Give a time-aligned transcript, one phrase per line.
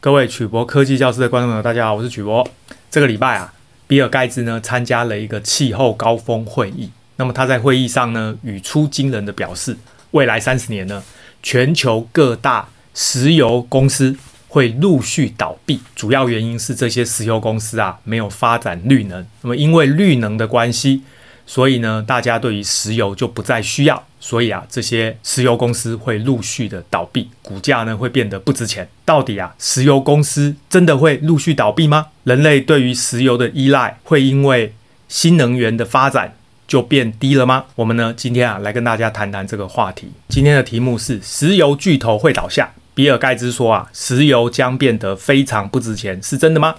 [0.00, 2.48] 各位曲博科技教室的观众朋友，大家好，我是曲博。
[2.88, 3.52] 这个礼拜啊，
[3.88, 6.88] 比尔盖茨呢参加了一个气候高峰会议。
[7.16, 9.76] 那么他在会议上呢，语出惊人的表示，
[10.12, 11.02] 未来三十年呢，
[11.42, 14.16] 全球各大石油公司
[14.46, 15.80] 会陆续倒闭。
[15.96, 19.26] 主要原因是这些石油公司啊，没有发展绿能。
[19.42, 21.02] 那么因为绿能的关系，
[21.48, 24.04] 所以呢，大家对于石油就不再需要。
[24.20, 28.86] 所以啊，这些石油公司会陆续的倒闭，股价呢会变得不值钱。
[29.06, 32.08] 到底啊，石油公司真的会陆续倒闭吗？
[32.24, 34.74] 人类对于石油的依赖会因为
[35.08, 37.64] 新能源的发展就变低了吗？
[37.76, 40.10] 我们呢今天啊来跟大家谈谈这个话题。
[40.28, 42.70] 今天的题目是石油巨头会倒下。
[42.94, 46.74] 比尔盖茨说啊，石油将变得非常不值钱，是真的吗？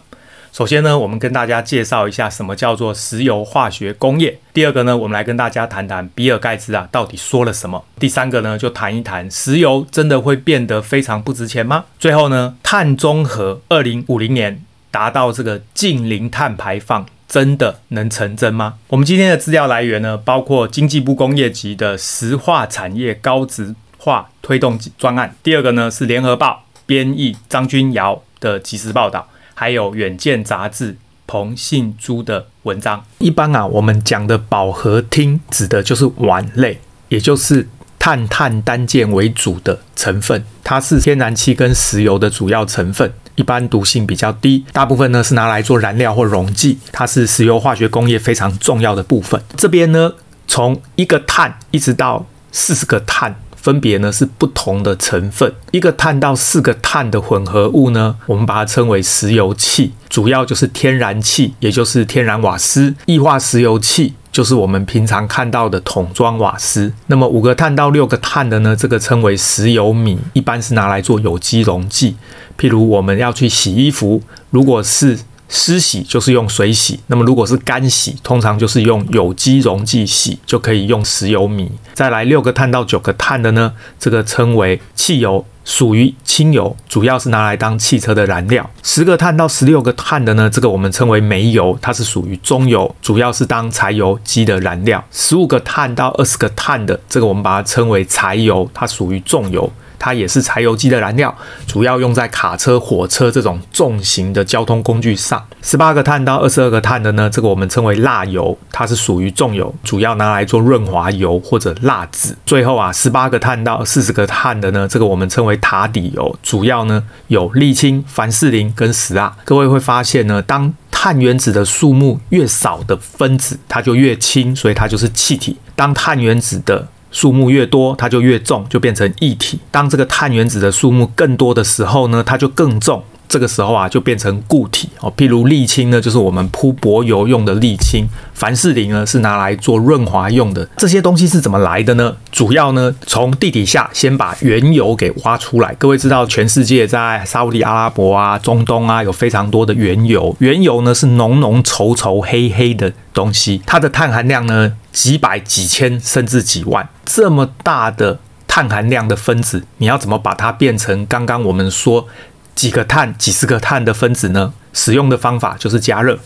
[0.51, 4.39] 首先呢，我们跟大家介绍一下什么叫做石油化学工业。
[4.51, 7.85] 第二个呢，我们来跟大家谈谈比尔盖茨啊到底说了什么。
[7.99, 11.85] 第三个呢，就谈一谈石油真的会变得非常不值钱吗？
[11.99, 18.75] 最后呢，碳中和二零五零年达到这个净零碳排放，真的能成真吗？
[18.87, 25.35] 我们今天的资料来源呢，包括经济部工业局的石化产业高质化推动专案。
[25.43, 29.29] 第二个呢，是联合报编译张君尧的即时报道。
[29.59, 30.95] 还有《远见》杂志
[31.27, 33.03] 彭信珠的文章。
[33.17, 36.79] 一般啊，我们讲的饱和烃指的就是烷类，
[37.09, 37.67] 也就是
[37.99, 49.43] 碳碳单键为主的成分，它是天然气跟石油的主要成分，一般毒性比较低，大部分呢是拿来做燃料或溶剂，它是石油化学工业非常重要的部分。
[49.57, 50.13] 这边呢，
[50.47, 53.35] 从一个碳一直到四十个碳。
[53.69, 66.91] 分别呢是不同的成分，一个碳到四个碳的混合物呢，我们把它称为石油气，主要就是天然气，也就是天然瓦斯，液化石油气就是我们平常看到的桶装瓦斯。
[67.05, 72.15] 那么五个碳到六个碳的呢，这个称为石油醚，一般是拿来做有机溶剂，
[72.57, 75.15] 譬如我们要去洗衣服，如果是
[75.49, 81.67] 湿洗就是用水洗，那么如果是干洗，通常就是用有机溶剂洗，就可以用石油醚。
[81.93, 88.69] 再来六个碳到九个碳的呢，这个称为汽油，属于轻油，主要是拿来当汽车的燃料。
[88.83, 95.03] 十个碳到十六个碳的呢，这个我们称为煤油，它是属于中油，主要是当柴油机的燃料。
[95.11, 99.69] 十五个碳到二十个碳的，这个我们把它称为柴油，它属于重油。
[99.99, 101.35] 它也是柴油机的燃料，
[101.67, 105.45] 主要用在卡车、火车这种重型的交通工具上。
[105.61, 112.35] 十八个碳到二十二个碳的呢，这个我们称为蜡油，它是属于重油，主要拿来做润滑油或者蜡纸。
[112.45, 119.35] 最后啊，十八个碳到四十个碳的呢，这个我们称为塔底油，主要呢有沥青、凡士林跟石蜡。
[119.43, 125.57] 各位会发现呢，当碳原子的数目越少的分子，它就越轻，所以它就是气体。
[125.75, 129.59] 当碳原子的数目越多，它就越重，就变成液体。
[129.71, 133.03] 当这个碳原子的数目更多的时候呢，它就更重。
[133.29, 135.13] 这个时候啊，就变成固体哦。
[135.15, 140.67] 譬如沥青呢，就是我们铺柏油用的沥青；凡士林呢，是拿来做润滑用的。
[140.77, 142.17] 这些东西是怎么来的呢？
[142.31, 145.75] 主要呢，从地底下先把原油给挖出来。
[145.75, 150.35] 各位知道，全世界在沙乌地阿拉伯啊、中东啊，有非常多的原油。
[150.39, 156.89] 原油呢，是浓浓稠稠黑黑的东西，它的碳含量呢，几百、几千甚至几万。
[157.05, 162.07] 这么大的碳含量的分子，你要怎么把它变成刚刚我们说
[162.55, 164.53] 几个碳、几十个碳的分子呢？
[164.71, 166.19] 使用的方法就是加热。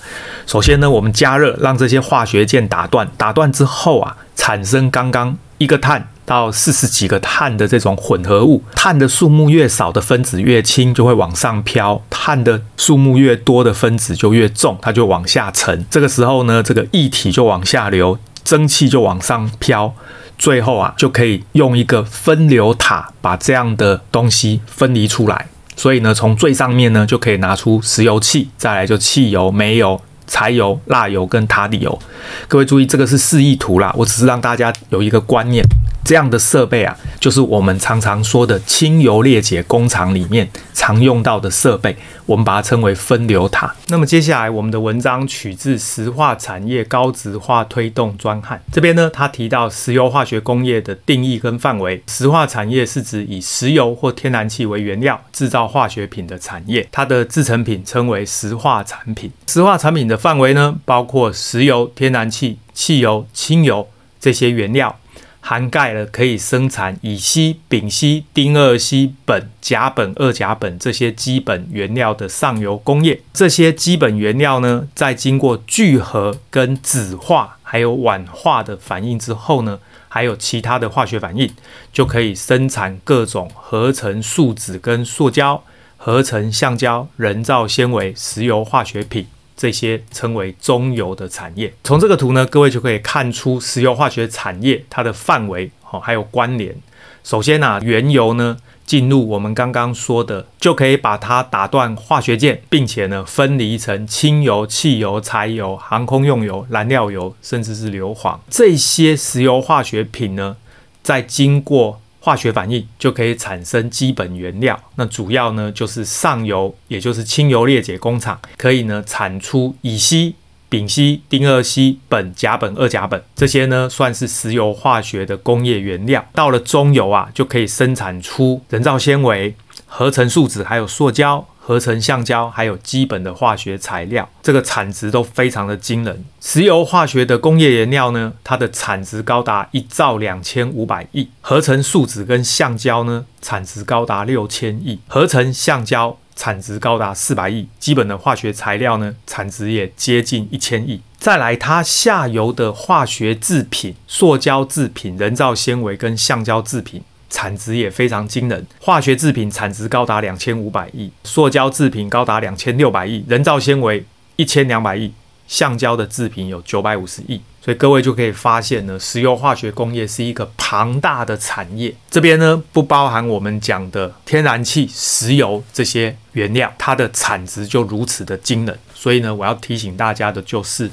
[0.45, 8.61] 首先呢，我们加热，让这些化学键打断，打断之后啊，产生刚刚一个碳到四十几个碳的这种混合物。
[8.75, 15.85] 碳的数目越少的分子越轻，就会往上飘；碳的数目越多的分子就越重，它就往下沉。
[15.89, 19.95] 这个时候呢，这个液体就往下流，蒸汽就往上飘，
[20.37, 25.47] 最后啊，就可以用一个分流塔把这样的东西分离出来。
[25.75, 31.99] 所以呢，从最上面呢就可以拿出石油气，再来就汽油、煤油、柴油、蜡油跟塔底油。
[32.47, 35.63] 各位注意，这个是示意图啦，我只是让大家有一个观念。
[36.03, 43.73] 这样的设备啊，就是我们常常说的轻油裂解工厂里面常用到的设备，我们把它称为分流塔。
[43.87, 48.61] 那么接下来，我们的文章取自石化产业高质化推动专案。
[48.71, 52.03] 这边呢，他提到石油化学工业的定义跟范围。
[52.07, 59.31] 石化产业是指以石油或天然气为原料制造化学品的产业，它的制成品称为石化产品。
[59.47, 63.87] 石化产品的范围呢，包括石油、天然气、汽油、氢油
[64.19, 64.97] 这些原料。
[65.45, 73.19] 涵盖了可以生产乙烯、丙烯、丁二烯苯、甲苯、二甲苯这些基本原料的上游工业。
[73.33, 81.51] 这些基本原料呢，在经过聚合、跟酯化还有烷化的反应之后呢，还有其他的化学反应，
[81.91, 85.61] 就可以生产各种合成树脂跟塑胶。
[86.05, 89.25] 合成橡胶、人造纤维、石油化学品。
[89.55, 91.73] 这些称为中游的产业。
[91.83, 96.75] 从这个图呢，各位就可以看出石油化学产业它的范围哦，还有关联。
[97.23, 108.37] 首先呢、啊，原油呢进入我们刚刚说的，就可以把它打断化学键，并且呢分离成轻油、汽油、柴油、航空用油、燃料油，甚至是硫磺。
[108.49, 110.57] 这些石油化学品呢，
[111.01, 120.33] 在经过化学反应就可以产生基本原料，那主要呢就是上游，也就是轻油裂解工厂，可以呢产出乙烯、
[120.69, 126.25] 丙烯、丁二烯、苯、甲苯、二甲苯，这些呢算是石油化学的工业原料。
[126.31, 129.53] 到了中游啊，就可以生产出人造纤维、
[129.85, 131.45] 合成树脂，还有塑胶。
[131.65, 136.25] 合成橡胶，还有基本的化学材料，这个产值都非常的惊人。
[136.41, 151.01] 石油化学的工业原料呢，它的产值高达一兆两千五百亿；合成树脂跟橡胶呢，产值高达六千亿；合成橡胶产值高达四百亿；基本的化学材料呢，产值也接近一千亿。
[151.17, 157.01] 再来，它下游的化学制品、塑胶制品、人造纤维跟橡胶制品。
[157.33, 165.11] 产值也非常惊人，化学制品产值高达两千五百亿，塑胶制品高达两千六百亿，人造纤维一千两百亿，
[165.47, 167.41] 橡胶的制品有九百五十亿。
[167.59, 171.91] 所以各位就可以发现呢，石油化学工业是一个庞大的产业。
[172.11, 178.77] 这边呢，不包含我们讲的天然气、石油这些原料，它的产值就如此的惊人。
[178.93, 180.91] 所以呢，我要提醒大家的就是。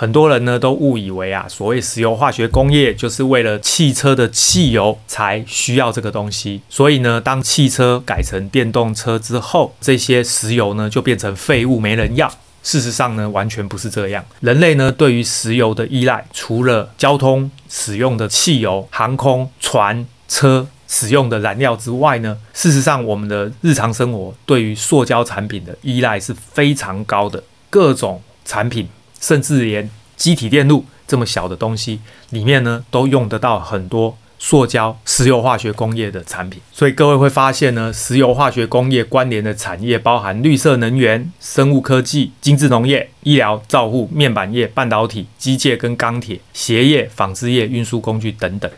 [0.00, 6.62] 很多人呢都误以为啊，所谓石油化学工业就是为了汽车的汽油才需要这个东西。
[6.70, 12.32] 所以呢，当汽车改成电动车之后，这些石油呢就变成废物，没人要。
[12.62, 14.24] 事实上呢，完全不是这样。
[14.40, 28.88] 人类呢对于石油的依赖，除了交通使用的汽油、航空、船、车使用的燃料之外呢，事实上我们的日常生活对于塑胶产品的依赖是非常高的，各种产品。
[29.20, 32.00] 甚至连机体电路这么小的东西
[32.30, 36.60] 里面呢，都用得到很多塑胶、石油化学工业的产品。
[36.72, 48.70] 所以各位会发现呢，石油化学工业关联的产业包含绿色能源、生物科技、精致农业、医疗照护、面板业、半导体、机械跟钢铁、鞋业、纺织业、运输工具等等，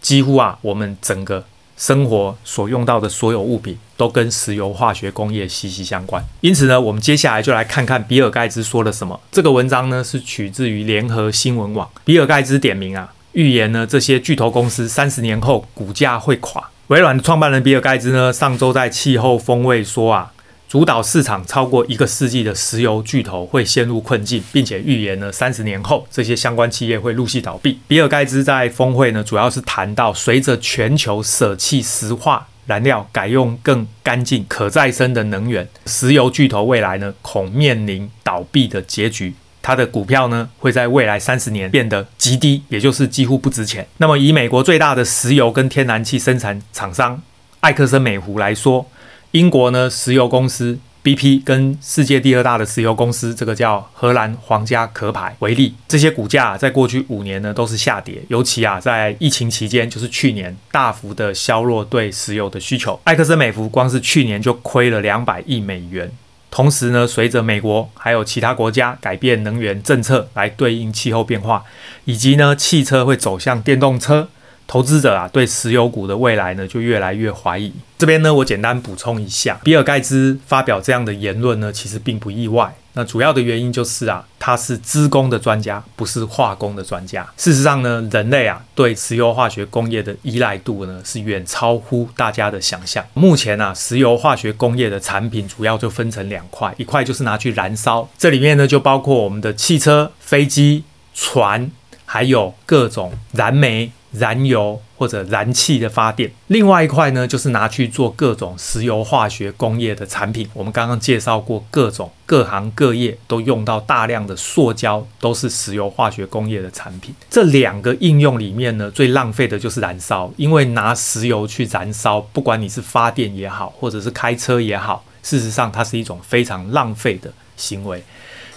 [0.00, 1.44] 几乎啊，我们整个。
[1.78, 6.22] 生活所用到的所有物品都跟石油化学工业息息相关。
[6.40, 9.18] 因此呢，我们接下来就来看看比尔盖茨说了什么。
[9.30, 11.88] 这个文章呢是取自于联合新闻网。
[12.04, 16.68] 比尔盖茨点名啊，预言呢这些巨头公司三十年后股价会垮。
[16.88, 20.32] 微软的创办人比尔盖茨呢上周在气候峰会说啊。
[20.68, 27.80] 主导市场超过一个世纪的石油巨头会陷入困境，并且预言呢，三十年后这些相关企业会陆续倒闭。
[27.88, 39.32] 比尔盖茨在峰会呢，主要是谈到随着全球舍弃石化燃料，改用更干净、可再生的能源，石油巨头未来呢恐面临倒闭的结局。
[39.62, 43.88] 它的股票呢会在未来三十年变得极低，也就是几乎不值钱。
[43.96, 47.22] 那么以美国最大的石油跟天然气生产厂商
[47.60, 48.86] 艾克森美孚来说。
[49.32, 62.98] 英国呢，石油公司 BP 跟世界第二大的石油公司，这个叫荷兰皇家壳牌为例，这些股价在过去五年呢都是下跌，尤其啊在疫情期间，就是去年大幅的削弱对石油的需求。
[63.04, 66.10] 埃克森美孚光是去年就亏了两百亿美元。
[66.50, 71.62] 同时呢，随着美国还有其他国家改变能源政策来对应气候变化，
[72.06, 74.30] 以及呢汽车会走向电动车。
[74.68, 77.72] 投资者啊，对石油股的未来呢，就越来越怀疑。
[77.96, 82.72] 这边呢，我简单补充一下，比尔盖茨发表这样的言论呢，其实并不意外。
[82.92, 87.26] 那主要的原因就是啊，他是资工的专家，不是化工的专家。
[87.38, 93.02] 事实上呢，人类啊，对石油化学工业的依赖度呢，是远超乎大家的想象。
[93.14, 100.84] 目前啊，石油化学工业的产品主要就分成两块，一块就是拿去燃烧，这里面呢，就包括我们的汽车、飞机、
[101.14, 101.70] 船，
[102.04, 103.92] 还有各种燃煤。
[104.12, 110.48] 燃油或者燃气的发电，另外一块呢，就是拿去做各种石油化学工业的产品。
[110.54, 117.14] 我们刚刚介绍过，各种各行各业都用到大量的塑胶，都是石油化学工业的产品。
[117.28, 128.02] 这两个应用里面呢，最浪费的就是燃烧，因为拿石油去燃烧，不管你是发电也好，或者是开车也好，事实上它是一种非常浪费的行为。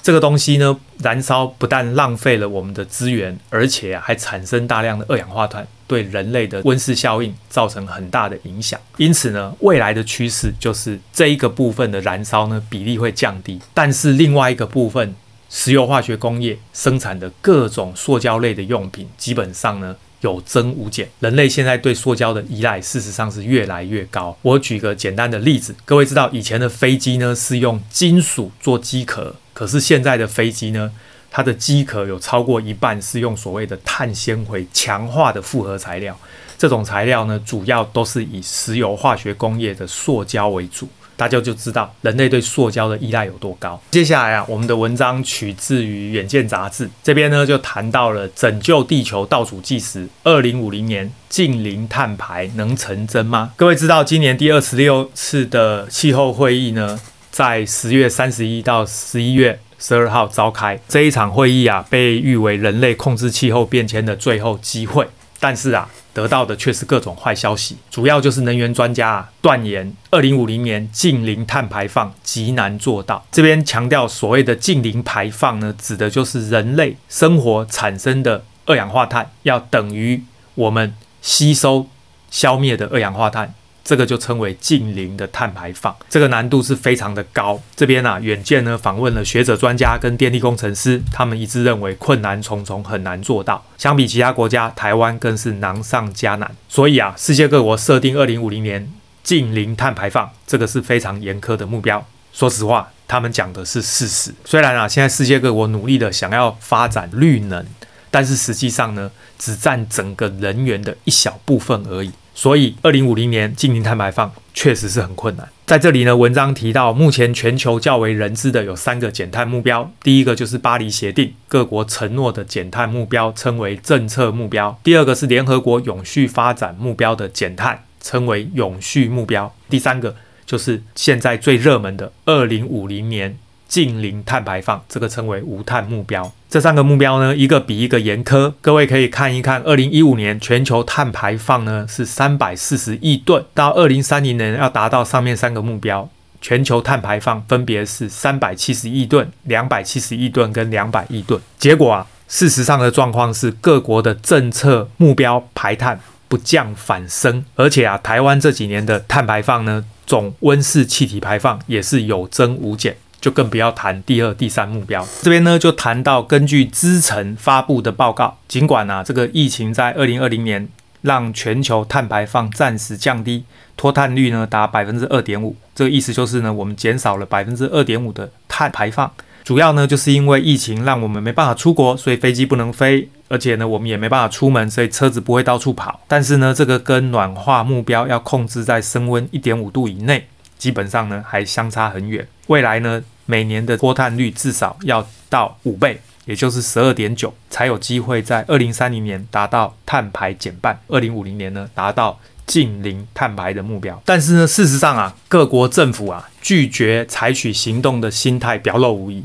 [0.04, 8.80] 这个东西呢，燃烧不但浪费了我们的资源，而且还产生大量的二氧化碳，对人类的温室效应造成很大的影响。
[8.98, 15.14] 因此呢，未来的趋势就是这一个部分的燃烧呢比例会降低，但是另外一个部分，
[15.50, 21.10] 石油化学工业生产的各种塑胶类的用品，基本上呢有增无减。
[21.20, 24.38] 人类现在对塑胶的依赖，事实上是越来越高。
[24.42, 30.92] 我举个简单的例子，各位知道以前的飞机呢是用金属做机壳，可是现在的飞机呢，
[31.30, 36.18] 它的机壳有超过一半是用所谓的碳纤维强化的复合材料。
[36.58, 40.88] 这种材料呢，主要都是以石油化学工业的塑胶为主。
[41.22, 43.80] 大家就知道人类对塑胶的依赖有多高。
[43.92, 53.52] 接下来啊，我们的文章取自于《远见》杂志，这边呢就谈到了拯救地球倒数计时，二零五零年净零碳排能成真吗？
[53.56, 57.00] 各位知道，今年第二十六次的气候会议呢，
[57.30, 60.80] 在十月三十一到十一月十二号召开。
[60.88, 65.08] 这一场会议啊，被誉为人类控制气候变迁的最后机会。
[65.40, 73.26] 但是啊，得到的却是各种坏消息，主要就是能源专家啊断言，二零五零年近零碳排放极难做到。
[73.32, 80.24] 这边强调所谓的近零排放呢，指的就是人类生活产生的二氧化碳要等于
[80.56, 81.88] 我们吸收
[82.30, 83.54] 消灭的二氧化碳。
[83.84, 87.60] 这个就称为近零的碳排放，这个难度是非常的高。
[87.76, 93.66] 这边啊，远见呢访问了学者专家跟电力工程师，他们一致认为困难重重，很难做到。
[93.78, 96.56] 相比其他国家，台湾更是难上加难。
[96.70, 98.92] 所以啊，世界各国设定二零五零年
[99.24, 102.06] 近零碳排放，这个是非常严苛的目标。
[102.32, 104.34] 说实话，他们讲的是事实。
[104.46, 107.66] 虽然啊，现在世界各国努力的想要发展绿能，
[108.10, 112.12] 但是实际上呢，只占整个能源的一小部分而已。
[112.34, 115.48] 所以，二零五零年净零碳排放确实是很困难。
[115.66, 119.90] 在这里呢，文章提到，目前全球较为人知的有三个减碳目标。
[120.04, 124.78] 第一个就是巴黎协定，各国承诺的减碳目标称为政策目标。
[124.84, 129.54] 第二个是联合国永续发展目标的减碳，称为永续目标。
[129.70, 133.38] 第三个就是现在最热门的二零五零年。
[133.72, 136.30] 近零碳排放，这个称为无碳目标。
[136.50, 138.54] 这三个目标呢，一个比一个严苛。
[138.60, 146.10] 各位可以看一看，二零一五年全球碳排放呢是三百四十亿吨，到二零三零年要达到上面三个目标，
[146.42, 151.42] 全球碳排放分别是三百七十亿吨、两百七十亿吨跟两百亿吨。
[151.58, 155.98] 结果啊，事实上的状况是各国的政策目标排碳
[156.28, 162.98] 不降反升，而且啊，台湾这几年的碳排放呢，总温室气体排放也是有增无减。
[163.22, 165.08] 就更不要谈第二、第三目标。
[165.22, 170.68] 这边呢，就谈到根据资诚发布的报告，尽管啊，这个疫情在二零二零年
[171.02, 173.46] 让全球碳排放暂时降低，
[173.78, 175.56] 脱碳率呢达百分之二点五。
[175.76, 179.10] 这个意思就是呢，我们减少了百分之二点五的碳排放。
[179.44, 186.00] 主要呢，就是因为疫情让我们没办法出国，所以飞机不能飞，而且呢，我们也没办法出门，所以车子不会到处跑。
[186.08, 190.28] 但是呢，这个跟暖化目标要控制在升温一点五度以内。
[190.60, 192.28] 基本上呢，还相差很远。
[192.46, 193.02] 未来呢，
[193.32, 204.02] 每年的脱碳率至少要到五倍，也就是十二点九，才有机会在二零三零年达到碳排减半，二零五零年呢达到近零碳排的目标。
[204.04, 209.24] 但是呢，事实上啊，各国政府啊拒绝采取行动的心态表露无遗，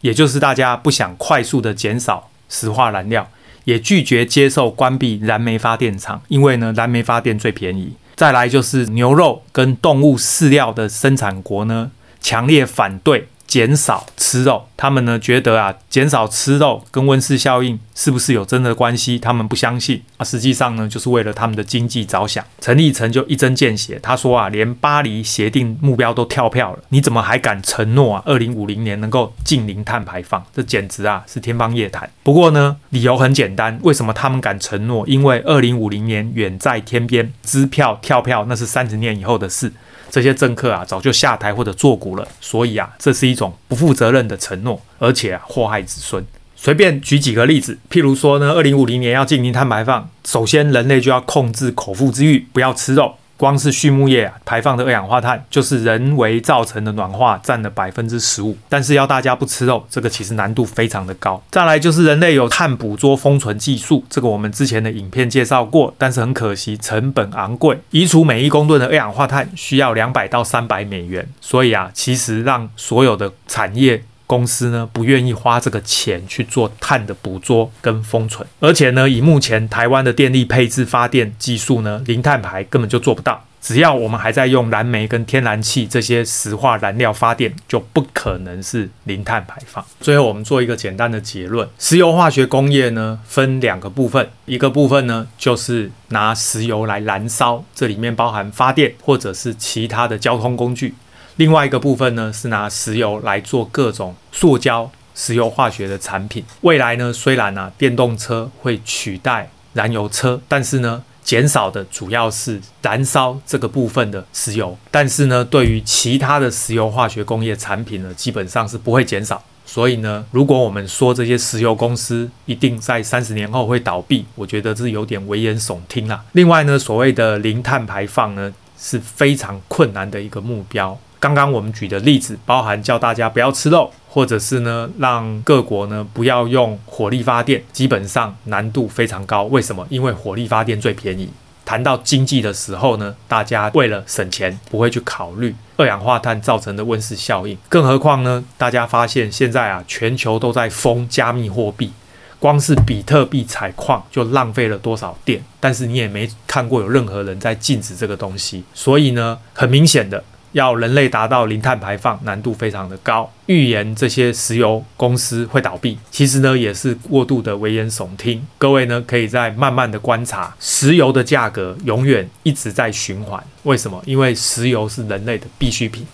[0.00, 3.30] 也就是大家不想快速的减少石化燃料，
[3.62, 7.92] 也拒绝接受关闭燃煤发电厂，因为呢，燃煤发电最便宜。
[8.16, 13.28] 再来就是牛肉跟动物饲料的生产国呢，强烈反对。
[13.46, 19.18] 减少吃肉，他们呢觉得啊，减少吃肉跟温室效应是不是有真的关系？
[19.18, 20.24] 他们不相信啊。
[20.24, 22.44] 实际上呢，就是为了他们的经济着想。
[22.60, 28.22] 陈立成就一针见血，他说啊，连巴黎协定目标都跳票了，你怎么还敢承诺啊？
[28.26, 32.10] 二零五零年能够净零碳排放，这简直啊是天方夜谭。
[32.24, 35.06] 不过呢，理由很简单，为什么他们敢承诺？
[35.06, 39.72] 因为二零五零年远在天边，支票跳票那是三十年以后的事。
[40.10, 46.24] 这些政客啊，早就下台或者作古了，所以啊，这是一种不负责任的承诺，而且啊，祸害子孙。
[46.54, 53.14] 随便举几个例子，譬如说呢，二零五零年要进行碳排放，首先人类就要控制口腹之欲，不要吃肉。
[53.36, 58.56] 光是畜牧业，排放的二氧化碳就是人为造成的暖化占了百分之十五。
[58.68, 61.42] 但是要大家不吃肉，这个其实难度非常的高。
[61.50, 71.28] 再来就是人类有碳捕捉封存技术，这个我们之前的影片介绍过，但是很可惜成本昂贵，移除每一公吨的二氧化碳需要两百到三百美元。
[71.40, 74.02] 所以啊，其实让所有的产业。
[74.26, 83.44] 公司呢，不愿意花这个钱去做碳的捕捉跟封存，而且呢，以目前台湾的电力配置发电技术呢，零碳排根本就做不到。
[83.58, 89.84] 只要我们还在用燃煤跟天然气这些石化燃料发电，就不可能是零碳排放。
[90.00, 100.94] 最后，我们做一个简单的结论：石油化学工业呢，分两个部分，一个部分呢就是拿石油来燃烧，这里面包含发电或者是其他的交通工具。
[101.36, 106.42] 另外一个部分呢，是拿石油来做各种塑胶、石油化学的产品。
[106.62, 119.42] 未来呢，虽然啊，电动车会取代燃油车，但是呢，减少的主要是燃烧这个部分的石油，但是呢，对于其他的石油化学工业产品呢，基本上是不会减少。
[119.66, 126.24] 所以呢，如果我们说这些石油公司一定在三十年后会倒闭，我觉得这是有点危言耸听啦。
[126.32, 130.96] 另外呢，所谓的零碳排放呢，是非常困难的一个目标。
[131.18, 139.44] 刚刚我们举的例子，包含叫大家不要吃肉，或者是呢，让各国呢不要用火力发电，基本上难度非常高。
[139.44, 139.86] 为什么？
[139.88, 141.28] 因为火力发电最便宜。
[141.64, 147.58] 谈到经济的时候呢，大家为了省钱，不会去考虑二氧化碳造成的温室效应。
[147.68, 151.90] 更何况呢，大家发现现在啊，全球都在封加密货币，
[152.38, 158.62] 光是比特币采矿就浪费了多少电，但是你也没看过有任何人在禁止这个东西。
[158.72, 160.22] 所以呢，很明显的。
[160.56, 163.30] 要人类达到零碳排放，难度非常的高。
[163.44, 168.42] 预言这些石油公司会倒闭，其实呢也是过度的危言耸听。
[168.56, 173.38] 各位呢可以再慢慢的观察，石油的价格永远一直在循环。
[173.64, 174.02] 为什么？
[174.06, 176.06] 因为石油是人类的必需品，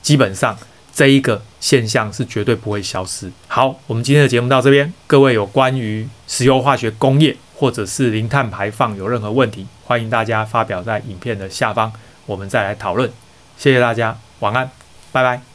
[0.00, 0.56] 基本上
[0.94, 3.28] 这一个现象是绝对不会消失。
[3.48, 4.92] 好，我们今天的节目到这边。
[5.08, 11.92] 各位有关于石油化学工业或者是零碳排放有任何问题，欢迎大家发表在影片的下方，
[12.26, 13.10] 我们再来讨论。
[13.60, 14.70] 谢谢大家，晚安，
[15.12, 15.49] 拜拜。